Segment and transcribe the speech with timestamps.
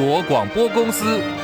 [0.00, 1.39] 国广播公司。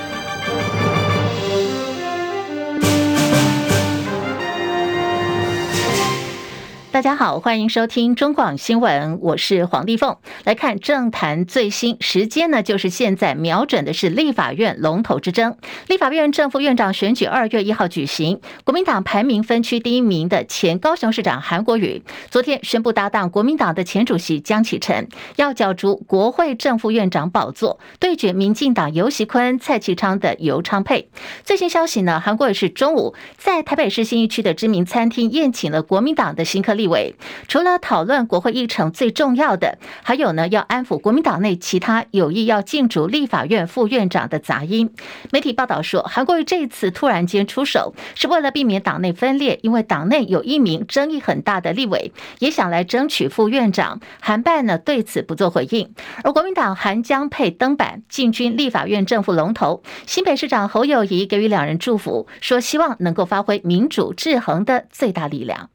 [6.96, 10.16] 大家好，欢迎收听中广新闻，我是黄丽凤。
[10.44, 15.58] 来看政坛最新时间呢，就是现在，瞄准的是立法院龙头之争。
[15.88, 31.10] 立法院正副院长选举二月一号举行，国民党排名分区第一名的前高雄市长韩国瑜，昨天宣布搭档国民党的前主席江启臣，要角逐国会正副院长宝座，对决民进党游锡坤、蔡其昌的游昌沛。
[31.44, 37.14] 最新消息呢，韩国瑜是中午在台北市信义区的知名餐厅宴请了国民党的新科立委，
[37.48, 44.92] 除了讨论国会议程最重要的，还有呢，要安抚国民党内其他有意要竞逐立法院副院长的杂音。
[45.30, 54.00] 媒体报道说，韩国瑜这次突然间出手，是为了避免党内分裂，因为党内有一名争议很大的立委也想来争取副院长。
[54.20, 65.70] 韩办呢对此不做回应，而国民党韩江配登板进军立法院正副龙头，新北市长侯友宜给予两人祝福，说希望能够发挥民主制衡的最大力量。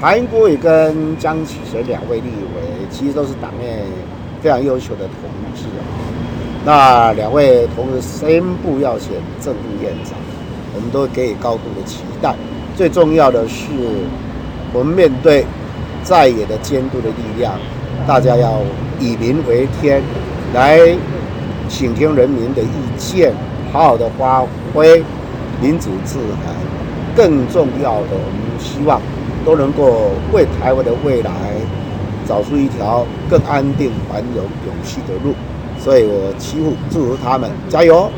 [0.00, 3.82] 韩国瑜跟江启臣两位立委，其实都是党内
[4.40, 5.82] 非常优秀的同志啊。
[6.64, 10.14] 那两位同志宣布要选正副院长，
[10.72, 12.36] 我们都给予高度的期待。
[12.76, 13.64] 最重要的是，
[14.72, 15.44] 我们面对
[16.04, 17.58] 在野的监督的力量，
[18.06, 18.60] 大家要
[19.00, 20.00] 以民为天，
[20.54, 20.78] 来
[21.68, 23.34] 倾听人民的意见，
[23.72, 25.02] 好好的发挥
[25.60, 26.54] 民主制衡。
[27.16, 29.02] 更重要的，我们希望。
[29.48, 31.30] 都能够为台湾的未来
[32.26, 35.34] 找出一条更安定、繁荣、永续的路，
[35.80, 38.10] 所以我祈福祝福他们加油。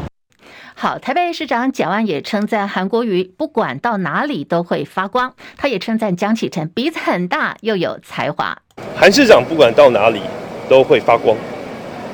[0.75, 8.59] 好，台北市长蒋万也称赞韩国瑜不管到哪里都会发光，他也称赞江启臣鼻子很大又有才华。
[8.97, 10.21] 韩市长不管到哪里
[10.69, 11.37] 都会发光，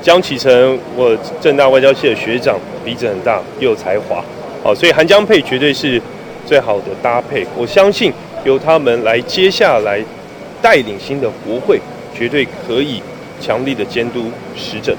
[0.02, 4.22] 江启臣我政大外交系的学长，鼻子很大又有才华，
[4.62, 6.02] 好，所以韩江配绝对是
[6.44, 8.12] 最好的搭配，我相信。
[8.46, 10.00] 由他们来接下来
[10.62, 11.80] 带领新的国会，
[12.16, 13.02] 绝对可以
[13.40, 14.96] 强力的监督施政。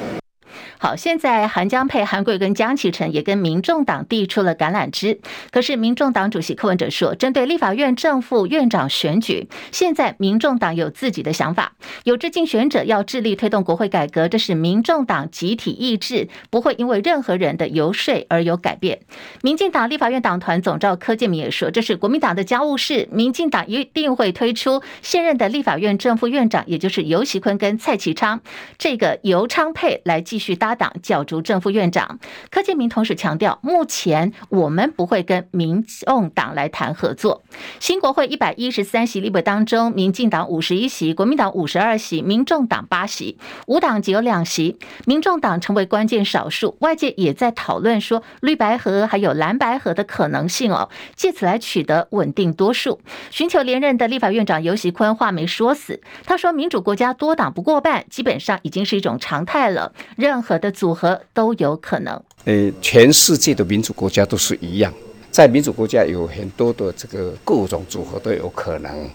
[0.80, 5.20] 好，现在韩江佩、韩国瑜跟江启臣也跟民众党递出了橄榄枝。
[5.52, 11.74] 可是，民众党主席柯文哲说，针对立法院正副院长选举，现在民众党有自己的想法。
[12.04, 19.00] 有志竞选者要致力推动国会改革，这是民众党集体意志，不会因为任何人的游说而有改变。
[19.42, 28.40] 民进党立法院党团总召柯建铭也说，这是国民党的家务事，民进党一定会推出现任的立法院正副院长，也就是游锡堃跟蔡其昌，
[28.78, 32.20] 这个尤昌沛来继续当八党角逐正副院长，
[32.52, 37.42] 柯建铭同时强调，目前我们不会跟民众党来谈合作。
[37.80, 44.78] 新国会一百一十三席立委当中，民进党五十一席，国民党五十二席，民众党八席，无党只有两席。
[45.06, 53.00] 民众党成为关键少数，外界也在讨论说绿白合还有蓝白合的可能性哦，借此来取得稳定多数，
[53.32, 60.57] 寻求连任的立法院长游锡堃话没说死，他说民主国家多党不过半，基本上已经是一种常态了，任何。
[60.58, 62.22] 的组合都有可能。
[62.46, 64.94] 呃，全世界的民主国家都是一样，
[65.30, 69.10] 在民主国家有很多的这个各种组合都有可能。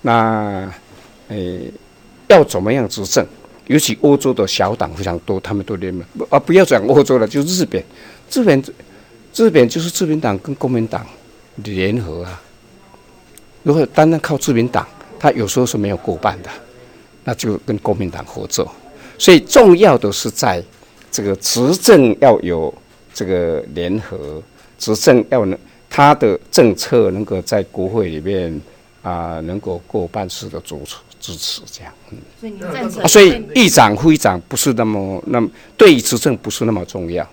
[0.00, 0.68] 那
[1.28, 1.36] 呃，
[2.26, 3.24] 要怎么样执政？
[3.68, 7.80] 尤其欧洲的小党非常多，他们都联盟啊，不要讲欧洲了，就日本，
[8.32, 8.64] 日本，
[9.36, 11.06] 日本就是自民党跟公民党
[11.56, 12.42] 联合啊。
[13.62, 14.84] 如果单单靠自民党，
[15.20, 16.50] 他有时候是没有过半的，
[17.22, 18.68] 那就跟国民党合作。
[19.16, 20.60] 所以重要的是在。
[21.12, 22.74] 这个执政要有
[23.12, 24.42] 这个联合
[24.78, 25.56] 执政，要能
[25.90, 28.50] 他的政策能够在国会里面
[29.02, 31.92] 啊、呃，能够过半数的支持支持这样。
[32.10, 33.06] 嗯，所以你赞成？
[33.06, 37.28] 所以议长、副议长不是那么那么对于执政不是那么重要。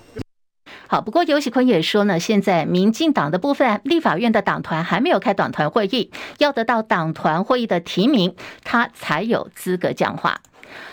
[0.88, 10.42] 好，不过尤喜坤也说呢，现在民进党的部分立法院的党团还没有开党团会议，要得到党团会议的提名，他才有资格讲话。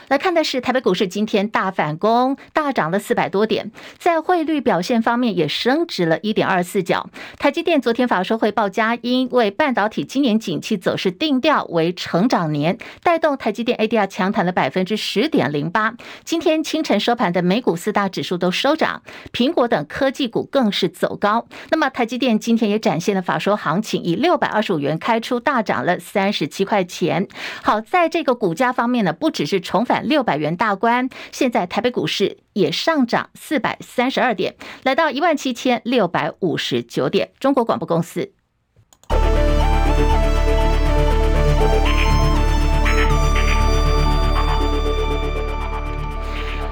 [0.08, 7.10] 来看的是台北股市今天大反攻，大涨了四百多点，在汇率表现方面也升值了一点二四角。
[7.38, 15.94] 台积电昨天法说会报佳音，为半导体今年景气走势定调为成长年，带动台积电 ADR 强弹了百分之十点零八。
[16.24, 19.02] 今天清晨收盘的美股四大指数都收涨，
[19.32, 21.46] 苹果等科技股更是走高。
[21.70, 27.26] 那么台积电今天也展现了法说行情，以六百二十五元开出，大涨了三十七块钱。
[27.62, 30.06] 好，在这个股价方面呢，不只是重返。
[30.06, 34.54] 六百元大关，现在台北股市也上涨四百三十二点，
[34.84, 37.30] 来到一万七千六百五十九点。
[37.40, 38.35] 中国广播公司。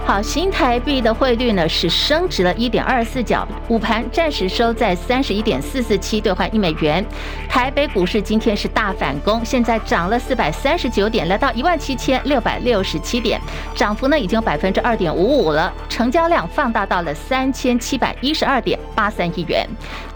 [0.07, 7.03] 好，新台币的汇率呢是升值了一点二四角，午盘暂时收在三十一点四四七兑换一美元。
[7.49, 13.41] 台北股市今天是大反攻，现在涨了四百三十九点，来到一万七千六百六十七点，
[13.75, 19.67] 涨幅呢已经百分之二点五五了，成交量放大到了三千七百一十二点八三亿元。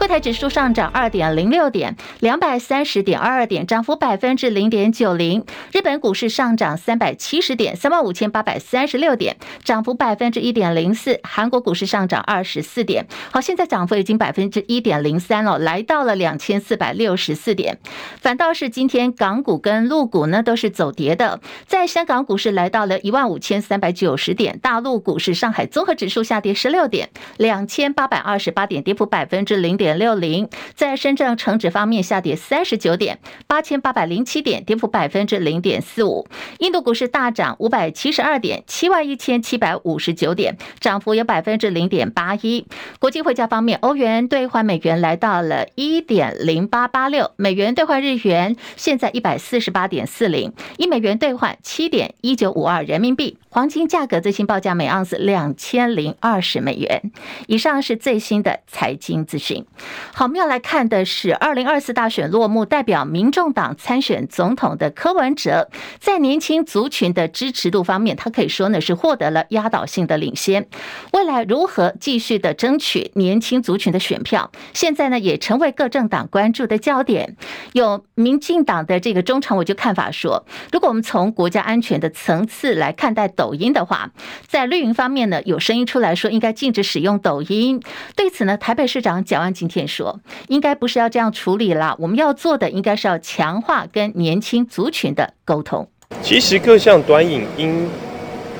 [0.08, 5.44] 台指数上涨二点零六点，两百三十点二二点，涨幅百分之零点九零。
[5.70, 17.78] 日本股市上涨三百七十点，三万五千八百三十六点，涨幅百分之一点零四，韩国股市上涨二十四点，好，现在涨幅已经百分之一点零三了，来到了两千四百六十四点。
[18.22, 30.48] 反倒是今天港股跟陆股呢都是走跌的，在香港股市来到了一万五千三百九十点，大陆股市上海综合指数下跌十六点，两千八百二十八点，跌幅百分之零点六零。
[30.74, 36.26] 在深圳成指方面下跌三十九点，八千八百零七点，跌幅百分之零点四五。
[36.58, 39.68] 印度股市大涨五百七十二点，七万一千七百。
[39.84, 42.66] 五十九点，涨幅有百分之零点八一。
[42.98, 53.38] 国际汇价方面，欧元兑换美元来到了一点零八八六，美元兑换日元现在一百四十八点四零，一美元兑换七点一九五二人民币。
[53.50, 57.10] 黄金价格最新报价每盎司两千零二十美元。
[57.46, 59.64] 以上是最新的财经资讯。
[60.12, 65.70] 好，我们要来看的是二零二四大选落幕，代表民众党参选总统的柯文哲，
[66.00, 70.66] 在年轻族群的支持度方面，他可以说呢是获得了压倒性的领先。
[71.12, 77.36] 未来如何继续的争取年轻族群的选票，现在呢也成为各政党关注的焦点。
[77.72, 83.28] 有民进党的这个中常委就看法说，如果我们从国家安全的层次来看待。
[83.38, 84.10] 抖音的话，
[84.48, 87.80] 在绿营方面呢，有声音出来说应该禁止使用抖音。
[88.16, 90.18] 对此呢，台北市长蒋万天说，
[90.48, 95.86] 应该不是要这样处理啦，我们要做的应该是要强化跟年轻族群的沟通。
[96.22, 97.88] 其实各项短影音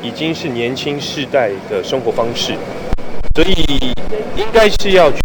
[0.02, 2.52] 已经是年轻世代的生活方式，
[3.34, 3.94] 所以
[4.36, 5.18] 应该是要去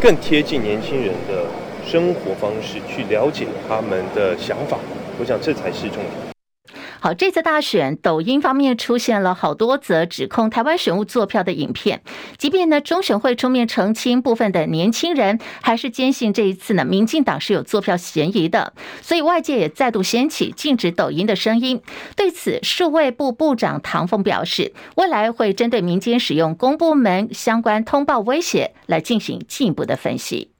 [0.00, 1.44] 更贴近年轻人的
[1.84, 4.78] 生活方式，去了解他们的想法。
[5.18, 6.31] 我想这才是重点。
[7.02, 12.00] 好，这次大选，抖音方面出现了好多则指控台湾选务作票的影片。
[12.38, 18.72] 即便呢，中选会出面澄清，部分的年轻人还是坚信这一次呢，民进党是有作票嫌疑的。
[19.00, 21.82] 所以外界也再度掀起禁止抖音的声音。
[22.14, 30.52] 对此，数位部部长唐凤表示，未来会针对民间使用公部门相关通报威胁来进行进一步的分析。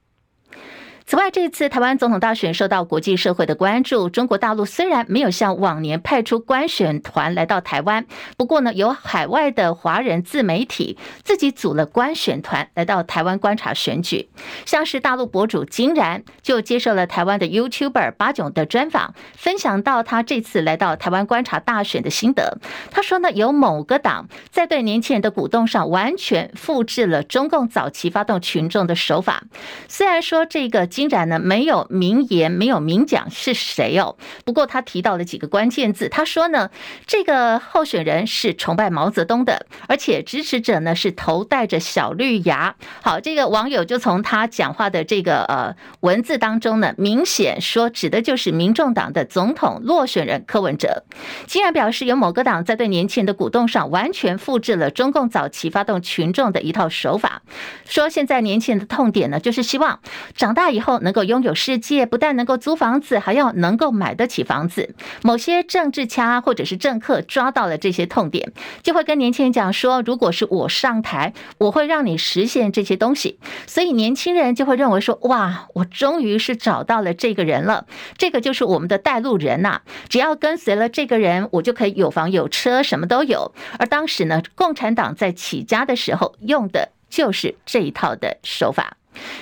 [1.05, 4.09] 此外，这次台湾总统大选受到国际社会的关注。
[4.09, 8.05] 中国大陆虽然没有像往年派出观选团来到台湾，
[8.37, 14.29] 不过呢，有海外的华人自媒体自己组了观选团来到台湾观察选举。
[14.65, 22.59] 像是大陆博主金然就接受了台湾的 YouTuber 八囧的专访，分享到他这次来到台湾观察大选的心得。
[22.91, 29.43] 他说呢，有某个党在对年轻人的鼓动上完全复制了中共早期发动群众的手法。
[29.89, 30.87] 虽然说这个。
[30.93, 34.15] 竟然呢，没有明言，没有明讲是谁哦。
[34.45, 36.69] 不过他提到了几个关键字，他说呢，
[37.07, 42.75] 这个候选人是崇拜毛泽东的，而且支持者呢是头戴着小绿牙。
[43.01, 51.03] 好，这个网友就从他讲话的这个呃文字当中呢，明显说指的就是民众党的总统落选人柯文哲。
[51.47, 57.41] 竟然表示，有某个党在对年轻人的鼓动上，完全复制了中共早期发动群众的一套手法。
[57.83, 59.99] 说现在年轻人的痛点呢，就是希望
[60.35, 60.82] 长大以后。
[60.83, 64.93] 后能够拥有世界，不但能够租房子，还要能够买得起房子。
[65.23, 68.51] 某些政治家或者是政客抓到了这些痛点，
[68.83, 77.87] 就会跟年轻人讲说：“如果是我上台，我会让你实现这些东西。”所以年轻人就会认为说：“哇，我终于是找到了这个人了，
[78.17, 79.81] 这个就是我们的带路人呐！
[80.09, 88.97] 只要跟随了这个人，我就可以有房有车，什么都有。”而当时呢，共产党在起家的时候用的就是这一套的手法。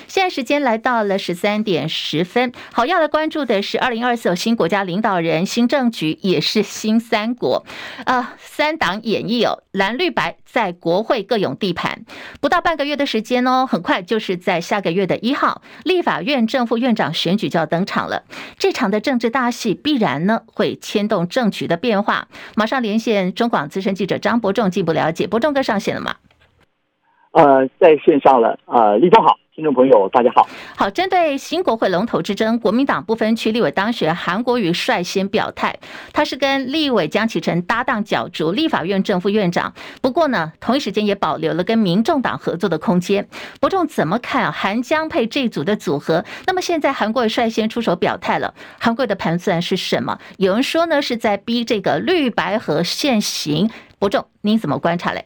[0.08, 7.66] 现在时间来到了十三点十分，好，要来关注的是二零二四新国家领导人、新政局，也是新三国，
[8.06, 12.06] 呃，三党演绎哦，蓝绿白在国会各有地盘，
[12.40, 18.24] 不到半个月的时间哦，很快就是在下个月的一号，立法院正副院长选举就要登场了。
[18.58, 22.28] 这场的政治大戏必然呢会牵动政局的变化。
[22.56, 26.16] 马上连线中广资深记者张伯仲进一步了解，伯仲哥上线了吗？
[27.32, 29.38] 呃，在线上了，呃，立峰好。
[29.54, 30.48] 听众朋友，大家好。
[30.78, 35.78] 好，针对新国会龙头之争，国民党不分区立委当选韩国瑜率先表态，
[36.14, 39.74] 他是跟立委江启臣搭档角逐立法院正副院长。
[40.02, 43.28] 不过呢，同一时间也保留了跟民众党合作的空间。
[43.60, 44.52] 伯仲怎么看？
[44.52, 46.24] 韩江配这组的组合？
[46.48, 50.18] 那么现在韩国瑜率先出手表态了，韩国瑜的盘算是什么？
[50.38, 53.70] 有人说呢，是在逼这个绿白合现行。
[54.00, 55.26] 伯仲，您怎么观察嘞？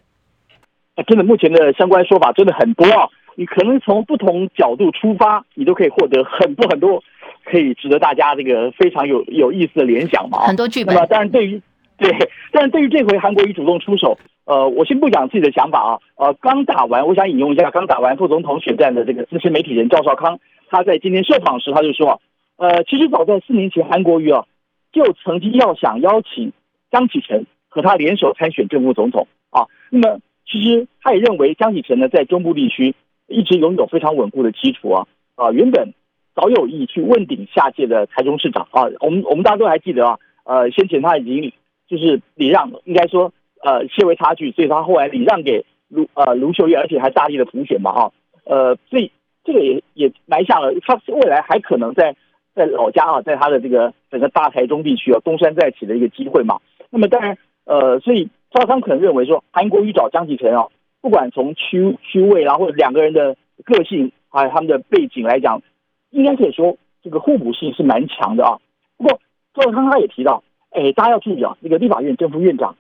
[1.04, 3.10] 真的，目前的相关说法真的很多啊。
[3.36, 7.04] 你可能从不同角度出发，你都可以获得很多很多
[7.44, 10.40] 可以值得大家这个非常有有意思的联想嘛。
[10.48, 10.96] 很多剧本。
[10.96, 11.62] 那么当然对于
[11.98, 12.10] 对，
[12.52, 16.00] 但是对于这回韩国瑜主动出手，呃，我先不讲自己的想法啊。
[16.16, 22.22] 呃，刚打完，我想引用一下刚打完副总统选战的这个资深媒体人赵少康，他在今天受访时他就说，
[22.56, 24.46] 呃，其实早在四年前，韩国瑜啊
[24.94, 26.54] 就曾经要想邀请
[26.90, 29.68] 张启臣和他联手参选正副总统啊。
[29.90, 32.96] 那么其实他也认为江启臣呢在中部地区。
[33.28, 35.96] 一直拥有非常稳固的基础啊啊，原本
[36.36, 41.52] 早有意去问鼎下届的台中市长啊，我们我们大家都还记得啊，呃，先前他已经
[41.88, 43.34] 就是礼让，应该说
[43.64, 49.12] 呃，些微差距，所以他后来礼让给卢呃卢秀燕，而且还大力的补选嘛哈，呃，所以
[49.44, 52.16] 这个也也埋下了他未来还可能在
[52.54, 56.60] 在老家啊，在他的这个整个大台中地区啊东山再起的一个机会嘛。
[56.92, 57.36] 那么当然
[57.66, 60.68] 呃，所以赵康可能认为说韩国瑜找江启臣啊。
[61.02, 65.62] 不管从区区位啊，或者两个人的个性还有他们的背景来讲，
[66.10, 68.58] 应该可以说这个互补性是蛮强的啊。
[68.98, 69.20] 不过
[69.54, 72.76] 赵康他也提到，哎，大家要注意啊，这个立法院正副院长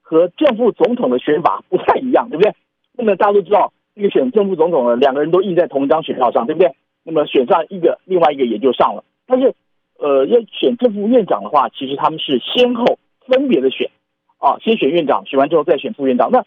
[0.00, 2.52] 和正副总统的选法不太一样，对不对？
[2.96, 6.74] 那么大家都知道，这个选正副总统的两个人都印在同一张选票上，对不对？
[7.04, 9.04] 那么选上一个，另外一个也就上了。
[9.24, 9.54] 但是，
[9.98, 13.88] 呃，要选正副院长的话，其实他们是先后分别的选
[14.38, 16.30] 啊，先选院长，选完之后再选副院长。
[16.30, 16.44] 那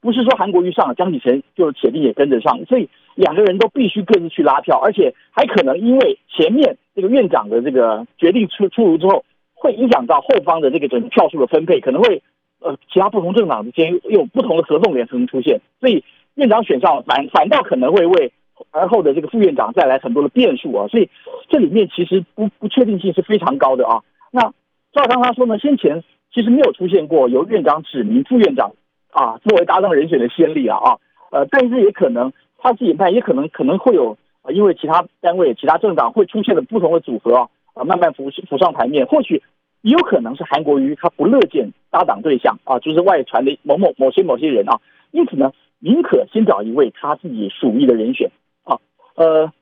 [0.00, 9.24] 不是说韩国瑜上了，江启臣就铁定也跟着上，所以两个人都必须各自去拉票，而且还可能因为前面这个院长的这个决定出出炉之后，
[9.54, 12.20] 会影响到后方的这个整个票数的分配，可能会
[12.58, 16.02] 呃其他不同政党之间有不同的合纵连可能出现，所以
[16.34, 18.32] 院长选上反反倒可能会为
[18.72, 21.08] 而后的这个副院长带来很多的变数啊，所以
[21.48, 24.02] 这里面其实不不确定性是非常高的啊。
[24.32, 24.52] 那
[24.92, 28.72] 赵刚他说呢，先前其实没有出现过由院长指名副院长。
[29.14, 30.96] 啊，作为搭档人选的先例啊啊，
[31.30, 39.04] 呃，但是也可能他自己判，也可能可能会有啊，因为其他单位、其他政党会出现的不同的组合啊，啊，慢慢浮浮上台面。
[39.04, 39.42] 或许
[39.82, 48.30] 也有可能是韩国瑜他不乐见搭档对象啊，就是外传的某某某些某些人啊，因此呢，宁可先找一位他自己属意的人选
[48.64, 48.78] 啊。
[49.16, 49.52] 呃，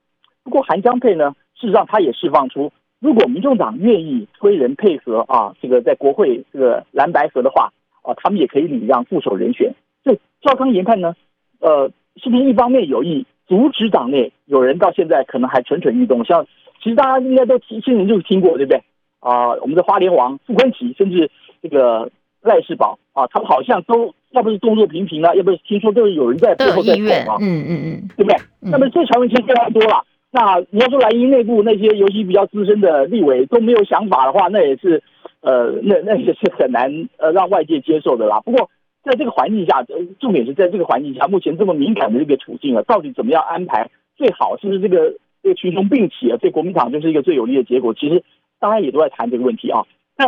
[0.44, 7.72] 不过韩江配呢，事实上他也释放出，如果民众党愿意推人配合啊，这个在国会这个蓝白合的话。
[8.02, 9.74] 啊，他们也可以礼让副手人选。
[10.02, 11.14] 所以赵康研判呢，
[11.58, 16.24] 呃，是不是一方面有意阻止党内有人到现在可能还蠢蠢欲动？
[16.24, 16.46] 像
[16.82, 18.82] 其实大家应该都听新闻就是听过，对不对？
[19.18, 21.30] 啊、呃，我们的花莲王傅昆萁，甚至
[21.62, 28.36] 这个赖世宝啊，他们好像都要不是动作频频啊，要不是听说都是有人在背后在捅啊，嗯嗯嗯，对不对？
[28.62, 30.02] 嗯、那么这传闻其实非常多了。
[30.30, 35.02] 那你要说蓝营内部那些尤其比较资深的立委都没有想法的话，那也是。
[35.42, 38.40] 呃，那那也是很难呃让外界接受的啦。
[38.40, 38.68] 不过
[39.02, 39.82] 在这个环境下，
[40.18, 44.58] 重点是在这个环境下，目前这么敏感的这个处境啊，到底怎么样安排最好？
[44.58, 47.94] 是不是这个这个群雄并起啊，对国民党就是一个最有利的结果？
[47.94, 48.22] 其实
[48.58, 49.86] 大家也都在谈这个问题啊。
[50.14, 50.26] 那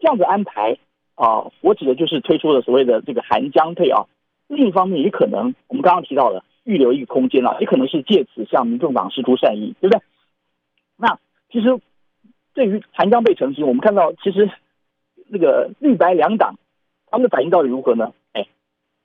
[0.00, 0.76] 这样子安排
[1.14, 4.06] 啊，我指的就是推出了所谓的这个韩江配啊。
[4.48, 10.02] 另一方面，也可能我们刚刚提到的预留一个空间啊，也可能是借此向民众党示出善意，对不对？
[10.96, 11.18] 那
[11.50, 11.78] 其实。
[12.54, 14.46] 对于韩江被澄清，我们看到其实
[15.28, 16.54] 那个绿白两党
[17.10, 18.12] 他们的反应到底如何呢？
[18.34, 18.46] 哎，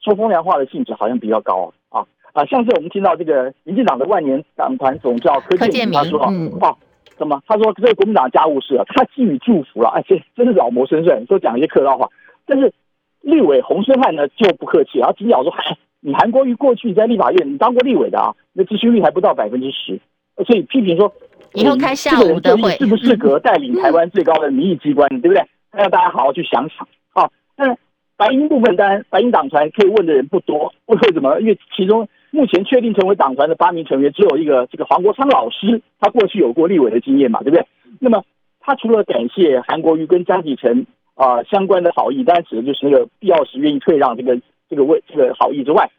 [0.02, 2.44] 说风凉话的性质好像比较高啊啊！
[2.44, 6.78] 上次我们听到这个民进党的万年党团总召柯建铭他说啊，哦，
[7.18, 7.42] 怎么？
[7.48, 12.10] 他说这个国民党家务事啊，他寄予祝福了，而且真的是老谋深算，都讲一些客套话。
[12.46, 12.74] 但是
[13.22, 20.00] 立委洪胜汉呢就不客气，然后紧咬说：“嗨，你韩国瑜过去在立法院你当过立委的啊，那支持率还不到百分之十，
[20.46, 21.14] 所以批评说。”
[21.54, 25.42] 以后开下午的会，适不适合带领台湾最高的民意机关，对不对？
[25.72, 26.86] 让大家好好去想想。
[27.14, 27.76] 好，那
[28.18, 31.40] 白银部分当然，白银党团可以问的人不多，为什么？
[31.40, 37.66] 因为其中目前确定成为党团的八名成员，只有一个这个黄国昌老师，他过去有过立委的经验嘛，对不对？
[38.00, 38.24] 那么
[38.60, 40.86] 他除了感谢韩国瑜跟江启臣
[41.18, 45.90] 啊相关的好意，当然指的就是那个必要时愿意退让这个这个位这个好意之外，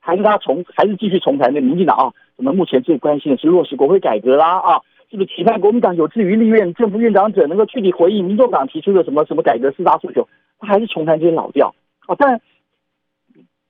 [0.00, 2.12] 还是他重还是继续重谈那民进党啊？
[2.36, 4.80] 我们目前最关心的是落实国会改革啦啊！
[5.10, 10.26] 是不是期盼国民党有志于立院正副院长者能够具体回应民众党提出的什么什么改革四大诉求？
[10.58, 11.74] 他还是重谈这些老调
[12.06, 12.14] 啊！
[12.14, 12.40] 当然，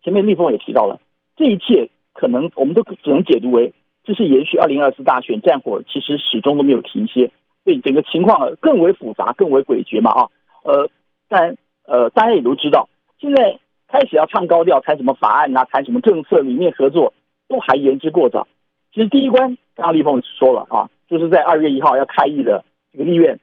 [0.04, 1.00] 前面立峰也提到了，
[1.37, 3.73] 这一切可能我们都只能解读为
[4.04, 7.30] 这是延续二零二四大选战火，其实始终都没有停歇，
[7.64, 10.28] 所以整个情况更为复杂、更为诡谲嘛啊，
[10.62, 10.88] 呃，
[11.28, 12.88] 但呃大家也都知道，
[13.19, 17.12] 现在开始要唱高调谈什么法案啊，谈什么政策理念合作，
[17.49, 18.47] 都还言之过早。
[18.92, 23.38] 其实第一关刚刚立峰说了啊，就是在二月一号要开议的这个立院，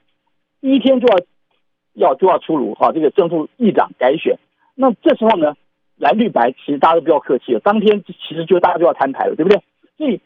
[0.62, 1.18] 第一天就要
[1.94, 4.38] 要就要出炉哈，这个正副议长改选。
[4.76, 5.56] 那这时候呢，
[5.98, 9.62] 蓝绿白其实大家都不要客气了，当天其实就大家就要摊牌了，对不对？
[9.98, 10.22] 所以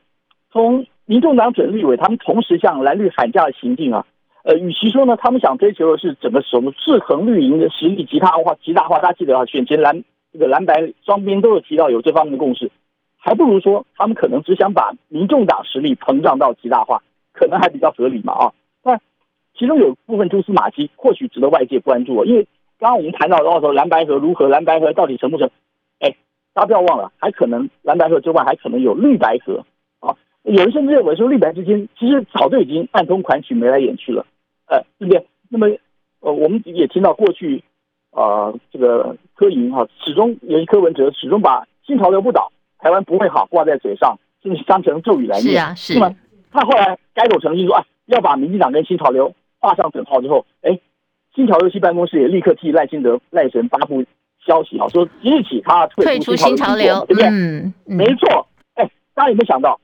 [0.52, 4.06] 从民众党准立委他们同时向蓝绿喊价的行径啊，
[4.44, 12.70] 呃，与其说呢，他们想追求的是整个什么制衡绿营的实力极大化、极大化，大家记得啊，选前蓝这个蓝白双边都有提到有这方面的共识。
[13.18, 18.54] 还不如说，他们可能只想把民众党实力膨胀到极大化，可能还比较合理嘛啊？
[18.84, 19.00] 但
[19.58, 22.26] 其中有部分蛛丝马迹，或许值得外界关注。
[22.26, 22.46] 因为
[22.78, 25.50] 刚刚我们谈到到时候蓝白合如何，蓝白合到底成不成？
[26.00, 26.14] 哎，
[26.54, 29.64] 大家不要忘了，还可能蓝白合之外还可能有绿白合
[30.02, 30.18] 啊！
[30.42, 34.26] 有人甚至认为说，绿白之间其实早就已经暗通款曲，眉来眼去了，
[34.68, 35.26] 呃，对不对？
[35.50, 35.68] 那么
[36.20, 37.64] 呃，我们也听到过去
[38.12, 42.52] 啊、呃，这个柯莹哈，始终有一柯文哲始终把新潮流不倒。
[42.80, 45.54] 台湾不会好，挂在嘴上，甚至当成咒语来念。
[45.54, 45.94] 是啊，是。
[45.94, 46.16] 那么
[46.52, 50.78] 他后来改口成心说啊，要把民进党跟新潮流画上等号之后，哎，
[51.34, 54.04] 新潮流系办公室也立刻替赖清德赖神发布
[54.46, 57.30] 消息啊，说即日起他退出新潮流，对不对？
[57.30, 58.46] 嗯，没错。
[58.74, 59.80] 哎，大家有没有想到？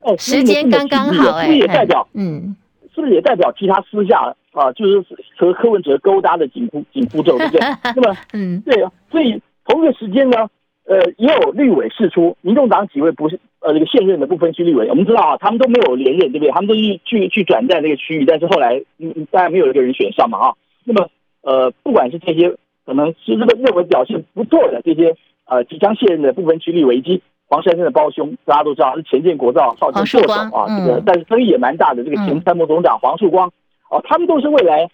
[0.00, 2.08] 哎，时间刚刚好，哎，也代表？
[2.14, 2.56] 嗯，
[2.94, 5.04] 是不是也代表其他私下啊，就是
[5.36, 7.60] 和柯文哲勾搭的紧箍紧箍咒，对不对？
[7.96, 10.48] 那么，嗯，对啊，所以同一个时间呢？
[10.86, 16.50] 呃，也有绿委释出，民众党几位不是呃这个现任的不分区绿委，我们知道啊，他们都没有连任，对不对？
[16.50, 20.54] 他们都去去去转战那个区域，但是后来嗯，当然没有一个人选上嘛啊。
[20.84, 21.08] 那么
[21.40, 33.48] 呃，不管是这些可能是这个认为表现不错的这些呃即将卸任的不分区绿委，以及黄珊珊的胞兄，大家都知道是前建国造号称舵手啊，这个但是争议也蛮大的这个前参谋总长黄树光
[33.90, 34.88] 哦、啊，他们都是未来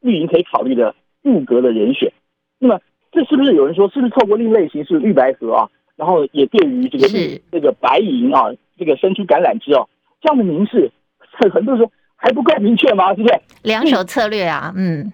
[0.00, 2.12] 绿营可以考虑的入阁的人选。
[2.58, 2.80] 那么。
[3.10, 7.08] 这是不是有人说，是不是透过另类形式绿白合啊，然后也便于这个
[7.50, 8.44] 这个白营啊，
[8.78, 9.88] 这个伸出橄榄枝哦，
[10.20, 10.92] 这样的明示，
[11.50, 13.14] 很多人说还不够明确吗？
[13.14, 13.40] 是不是？
[13.62, 15.10] 两手策略啊，嗯，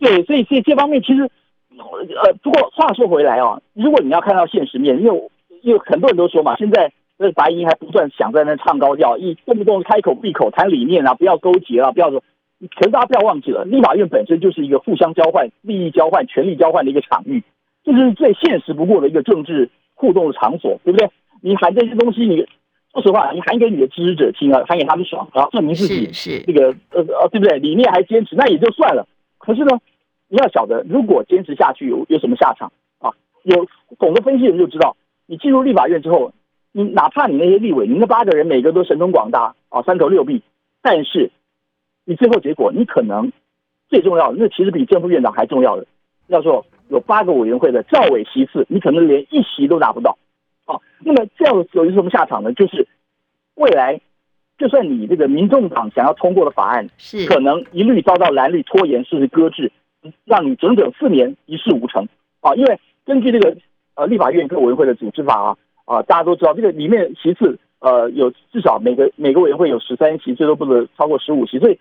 [0.00, 1.30] 对，所以这这方面其实，
[1.76, 5.30] 呃，不过话说回来啊，如果你要看到现实面，因为
[5.66, 12.22] 因为很多人都说嘛，现在那白银还不断想在那唱高调，一动不动开口闭口谈理念啊，不要勾结啊，不要说。
[12.76, 17.42] 可是大家不要忘记了，立法院本身就是一个互相交换、利益交换、权力交换的一个场域，
[17.82, 21.10] 这就是最现实不过的一个政治互动的场所，对不对？
[21.40, 22.46] 你喊这些东西，你
[22.92, 27.58] 说实话，你喊给你的支持者听啊，喊给他们爽啊，证明自己是这个呃呃，对不对？
[27.58, 29.04] 理念还坚持，那也就算了。
[29.38, 29.76] 可是呢，
[30.28, 33.10] 你要晓得，如果坚持下去有有什么下场啊？
[33.42, 33.66] 有
[33.98, 36.32] 懂得分析的人就知道，你进入立法院之后，
[36.72, 40.42] 你哪怕你那些立委，你那八个人每个都神通广大啊，三头六臂，
[40.82, 41.30] 但是。
[42.08, 43.32] 你最后结果，你可能
[43.88, 45.84] 最重要的，那其实比正副院长还重要的，
[46.28, 50.16] 叫做有八个委员会的赵委席次，你可能连一席都拿不到。
[50.66, 52.52] 啊，那么这样有一什么下场呢？
[52.52, 52.86] 就是
[53.56, 54.00] 未来
[54.56, 59.72] 就算你这个民众党想要通过的法案，是可能一律遭到蓝绿拖延甚至搁置，
[60.24, 62.06] 让你整整四年一事无成。
[62.40, 63.56] 啊，因为根据这个
[63.96, 71.78] 呃立法院各委员会的组织法啊啊，大家都知道这个里面席次呃有至少每个每个委员会有十三席，最多不能超过十五席，所以。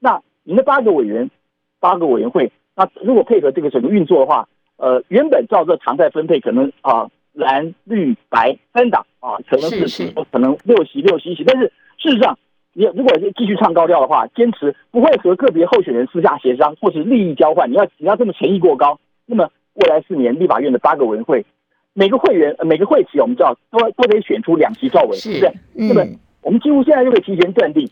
[0.00, 1.30] 那你那八个委员，
[1.80, 4.46] 八个委员会，那如果配合这个整个运作的话，
[4.76, 12.38] 呃，原本照这常态分配，可能啊蓝绿白三党啊，可能是可能六席六席一席，但是事实上，
[12.74, 21.46] 你如果继续唱高调的话，坚持不会和个别候选人私下协商或是利益交换，你要你要这么诚意过高，那么未来四年立法院的八个委员会，
[21.94, 25.46] 每个会员每个会期我们知道都都得选出两席赵委，是不是？
[25.76, 26.06] 嗯、那么
[26.42, 27.88] 我们几乎现在就可以提前断定。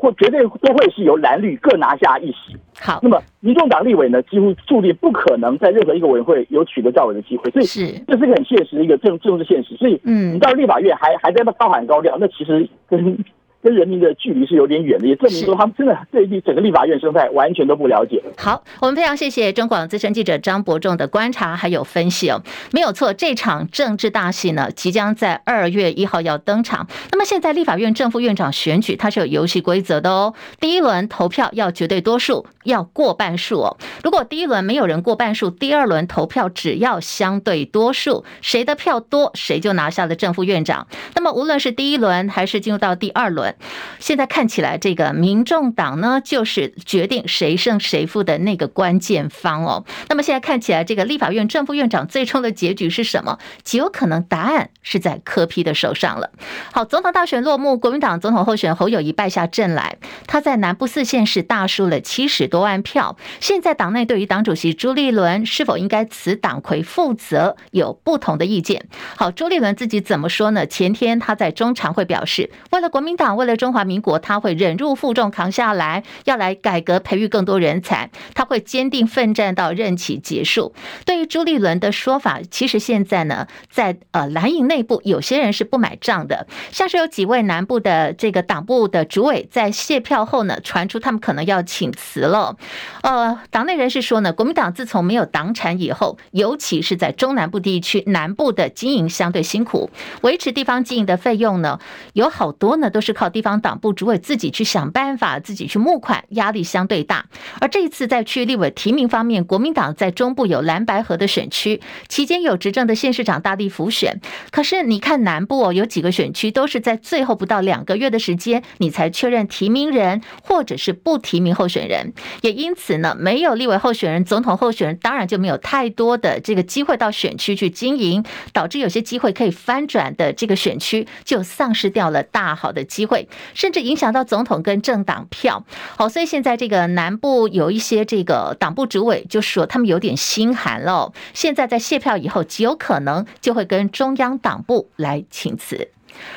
[0.00, 2.56] 或绝对都会是由蓝绿各拿下一席。
[2.78, 7.50] 好，那么民众党立委呢，几乎注定不可能在任何一个委员会有取得赵委的机会。
[7.50, 9.74] 所以，是这是一个很现实的一个政政治现实。
[9.74, 13.18] 所以，嗯，你到立法院还还在那高喊高调，那其实跟。
[13.62, 18.22] 跟人民的距离是有点远的，也证明说他们真的对于整个立法院生态完全都不了解。
[18.36, 22.42] 好，我们非常谢谢中广资深记者张伯仲的观察还有分析哦，
[22.72, 26.86] 没有错，这场政治大戏呢，即将在二月一号要登场。
[27.10, 33.76] 那么现在立法院正副院长选举它是有游戏规则的哦，第一轮投票要绝对多数，要过半数哦。
[34.02, 40.86] 如果第一轮没有人过半数，第二轮投票只要相对多数，谁的票多谁就拿下了正副院长。
[41.14, 43.54] 那么无论是第一轮还是进入到第二轮。
[43.98, 49.84] 现在看起来，这个民众党呢，就是决定谁胜谁负的那个关键方哦。
[50.08, 53.38] 那么现在看起来，这个立法院正副院长最终的结局是什么？
[53.62, 56.30] 极有可能答案是在柯批的手上了。
[56.72, 63.16] 好，总统大选落幕，国民党总统候选侯友谊败下阵来，他在南部四县市大输了七十多万票。
[63.40, 68.86] 现在党党内对于党主席朱立伦是否应该辞党魁负责，有不同的意见。
[69.16, 70.66] 好，朱立伦自己怎么说呢？
[70.66, 80.74] 前天他在中常会表示，为了国民党，为了中华民国，他会忍辱负重扛下来，要来改革，培育更多人才，他会坚定奋战到任期结束。
[81.06, 92.54] 对于朱立伦的说法，其实现在呢，在呃蓝营内部，有些人是不买账的，像是有几位南部的这个党部的主委在谢票后呢，传出他们可能要请辞了。
[93.00, 99.90] 呃，党内人士说呢，国民党自从没有党产以后，尤其是在中南部地区，南部的经营相对辛苦，
[100.22, 101.78] 维持地方经营的费用呢，
[102.12, 107.26] 有好多呢都是靠地方党部主委自己去想办法，自己去募款，压力相对大。
[107.60, 135.64] 而这一次在区立委提名方面，国民党在中部有蓝白河的选区，期间有执政的县市长大力辅选，可是你看南部哦，有几个选区都是在最后不到两个月的时间，你才确认提名人或者是不提名候选人，也因此呢，没有立委候选人、总统候选人，当然就没有太多的这个机会到选区去经营，导致有些机会可以翻转的这个选区就丧失掉了大好的机会，甚至影响到总统跟政党票。
[135.96, 145.88] 好，所以现在这个南部有一些这个党部主委就说他们有点心寒了，现在在卸票以后极有可能就会跟中央党部来请辞。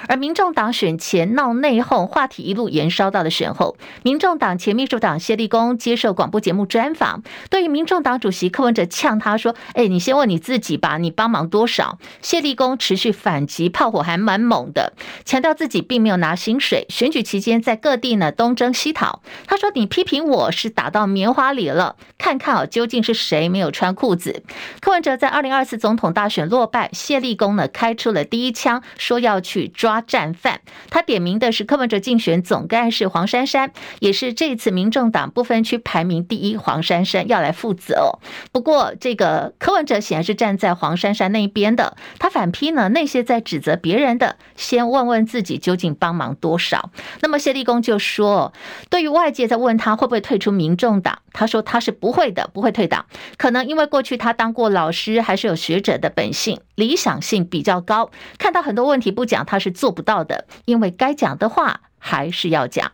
[0.07, 3.77] 而民众党选前闹内讧，话题一路延烧到了选后。
[4.03, 14.93] 民众党前秘书长谢立功接受广播节目专访，对于民众党主席柯文哲呛他说：“哎，你先问你自己吧，你帮忙多少？”谢立功持续反击，炮火还蛮猛的，
[15.25, 19.21] 强调自己并没有拿薪水，选举期间在各地呢东征西讨。
[19.45, 24.43] 他说：“你批评我是打到棉花里了，看看啊，究竟是谁没有穿裤子？”
[24.81, 29.60] 柯文哲在二零二四总统大选落败，谢立功呢开出了第一枪，说要去。
[29.67, 36.55] 抓战犯，他点名的是柯文哲竞选总干事黄珊珊，也是这次民众党不分区排名第一。
[36.55, 38.19] 黄珊珊要来负责哦。
[38.51, 41.97] 不过，这个柯文哲显然是站在黄珊珊那一边的。
[42.19, 46.91] 他反批呢，那些在指责别人的，先问问自己究竟帮忙多少。
[47.21, 48.53] 那么谢立功就说，
[48.89, 53.05] 对于外界在问他会不会退出民众党，他说他是不会的，不会退党。
[53.37, 58.09] 可能因为过去他当过老师，还是有学者的本性，理想性比较高。
[58.39, 62.91] 看到很多问题不讲，他是做不到的，因为该讲的话还是要讲。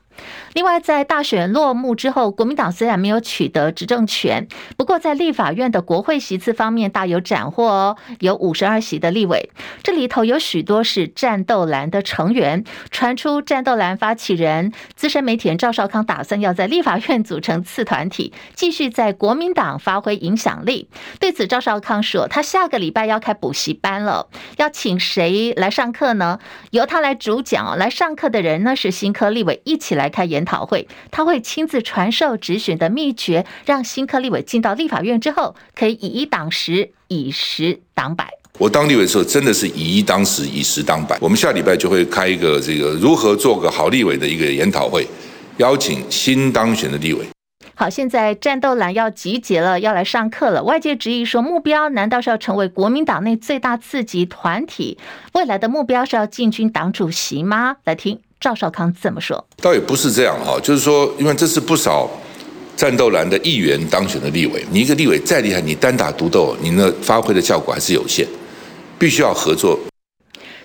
[0.53, 9.49] 另外，在大选落幕之后，国民党虽然没有取得执政权，不过在立法院的国会席次方面大有斩获哦，有五十二席的立委，
[9.83, 12.63] 这里头有许多是战斗蓝的成员。
[12.89, 20.89] 传出战斗蓝发起人资深媒体人赵少康打算要在立法院组成次团体，继续在国民党发挥影响力。
[21.19, 24.27] 对此，赵少康说，他下个礼拜要开补习班了，
[24.57, 26.39] 要请谁来上课呢？
[26.71, 38.29] 由他来主讲，来上课的人呢是新科立委一起来开研讨会，他会亲自传授质询的秘诀，让新科立委进到立法院之后，可以以一挡十，以十挡百。
[38.59, 41.17] 我当立委的时候，真的是以一当十，以十当百。
[41.21, 45.07] 我们下礼拜就会开一个这个如何做个好立委的一个研讨会，
[45.57, 47.23] 邀请新当选的立委。
[47.75, 50.63] 好，现在战斗蓝要集结了，要来上课了。
[50.63, 54.97] 外界质疑说，目标难道是要成为国民党内最大刺激团体？
[55.33, 57.75] 未来的目标是要进军党主席吗？
[57.83, 58.19] 来听。
[58.39, 59.43] 赵少康怎么说？
[59.61, 62.09] 倒也不是这样哈，就是说，因为这是不少
[62.75, 68.27] 战斗蓝的议员当选的立委，你一个立委再厉害，你单打独斗，你那发挥的效果还是有限，
[68.99, 69.79] 必须要合作。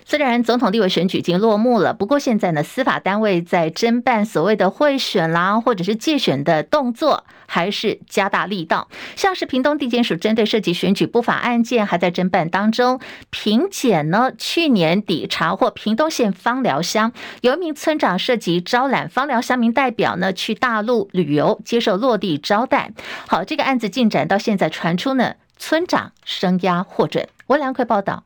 [0.05, 8.87] 虽然总统立委选举已经落幕了，不过现在呢，司法单位在侦办所谓的贿选啦，或者是借选的动作，还是加大力道。
[9.15, 12.99] 像是屏东地检署针对涉及选举不法案件，还在侦办当中。
[13.29, 17.11] 屏检呢，去年底查获屏东县芳寮乡
[17.41, 22.91] 有一名村长涉及招揽芳寮乡民代表呢，去大陆旅游，接受落地招待。
[23.27, 27.27] 好，这个案子进展到现在传出呢，村长声押获准。
[27.47, 28.23] 温良奎报道。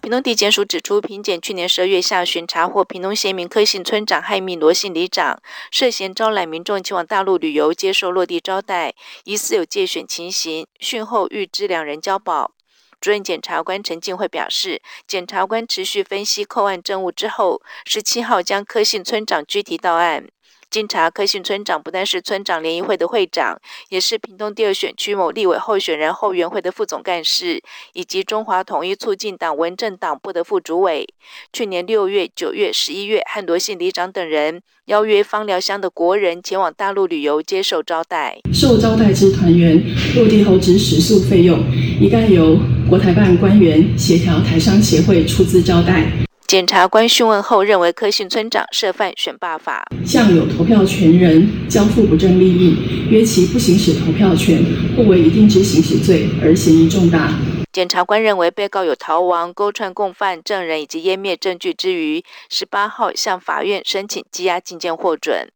[0.00, 10.66] 屏东地检署指出，屏检去年十二月下旬查获屏东县一名柯姓村长害命罗姓里长涉嫌招揽民众前往大陆旅游，接受落地招待，疑似有借选情形。
[10.78, 12.52] 讯后预知两人交保。
[12.98, 20.26] 主任检察官陈进会表示，检察官持续分析扣案证物之后，十七号将柯姓村长拘提到案。
[20.70, 27.60] 经查，柯姓村长不但是村长联谊会的会长，也是屏东第二选区某立委候选人后援会的副总干事，
[27.92, 31.04] 以及中华统一促进党文政党部的副主委。
[31.52, 38.38] 去年六月、九月、十一月，和罗姓里长等人邀约枋寮乡的国人前往大陆旅游，接受招待。
[38.52, 39.76] 受招待之团员
[40.14, 41.58] 落地后之食宿费用，
[42.00, 42.56] 一概由
[42.88, 46.06] 国台办官员协调台商协会出资招待。
[46.50, 54.60] 检察官讯问后认为，柯姓村长涉犯选罢法，向有投票权人交付不正利益，约其不行使投票权，
[54.96, 57.32] 或为一定之行使罪，而嫌疑重大。
[57.72, 65.46] 检察官认为，被告有逃亡、勾串共犯、证人以及湮灭证据之余，十八号向法院申请羁押禁见获准。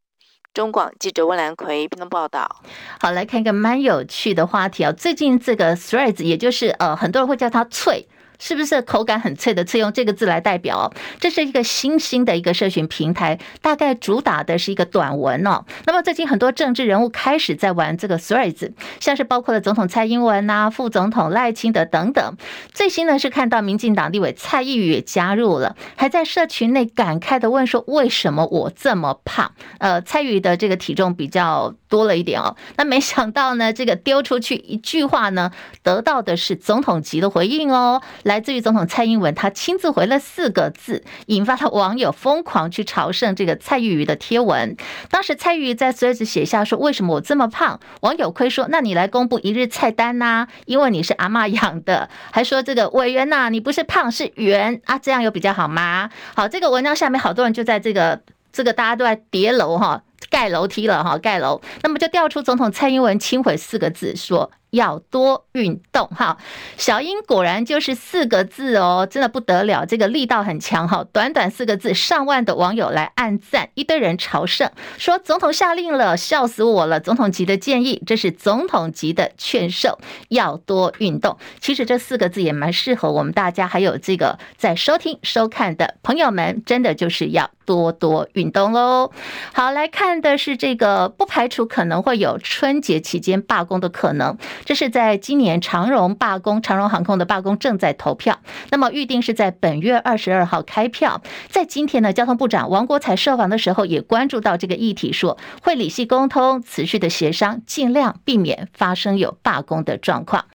[0.54, 2.62] 中广记者温兰奎评论报道。
[3.00, 8.06] 好，来看一个蛮有趣的话题啊，最近这个 Threads，也就是呃，很多人会叫它脆。
[8.40, 9.84] 是不是口感很脆的脆？
[9.84, 15.64] 用这个字来代表，这是一个新兴的一个社群平台，大概主打的是一个短文哦。
[15.84, 22.36] 那么最近很多政治人物开始在玩这个 Threads，像是包括了总统蔡英文呐、副总统赖清德等等。
[22.72, 32.56] 最新呢是看到民进党立委蔡易余也加入了，还在社群内感慨的问说：“为什么我这么胖？”呃，蔡易余的这个体重比较多了一点哦。
[32.76, 35.52] 那没想到呢，这个丢出去一句话呢，
[35.84, 38.02] 得到的是总统级的回应哦。
[38.24, 44.76] 来自于总统蔡英文，他亲自回了四个字，引发了网友疯狂去朝圣这个蔡玉瑜的贴文。
[45.08, 52.08] 当时蔡玉瑜在 Threads 写下说：“为什么我这么胖？”网友亏说：“那你来公布一日菜单呐、因为你是阿嬷养的。
[52.32, 58.20] ”还说：“这个委员呐，你不是胖是圆啊，这样有比较好吗？”好，这个文章下面好多人就在这个
[58.52, 61.60] 这个大家都在叠楼哈，盖楼梯了哈，盖楼。
[61.82, 64.50] 那么就调出总统蔡英文亲回四个字说。
[64.74, 66.36] 要多运动哈，
[66.76, 71.06] 小英果然就是四个字哦，真的不得了，这个力道很强哈。
[71.12, 76.98] 短短四个字，上万的网友来按赞，一堆人朝圣，说总统下令了，笑死我了。
[76.98, 81.38] 总统级的建议，这是总统级的劝授，要多运动。
[81.60, 89.12] 其实这四个字也蛮适合我们大家，还有这个在收听收看的朋友们，真的就是要多多运动喽。
[89.52, 94.36] 好，来看的是这个，不排除可能会有春节期间罢工的可能。
[94.64, 101.22] 这是在今年长荣罢工，长荣航空的罢工正在投票，那么预定是在本月二十二号开票。
[101.48, 110.46] 在今天呢，交通部长王国才受访的时候也关注到这个议题，说会理性沟通，持续的协商，尽量避免发生有罢工的状况。